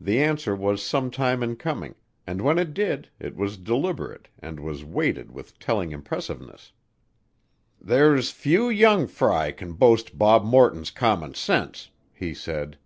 [0.00, 4.60] The answer was some time in coming, and when it did it was deliberate and
[4.60, 6.70] was weighted with telling impressiveness:
[7.80, 12.78] "There's few young fry can boast Bob Morton's common sense," he said.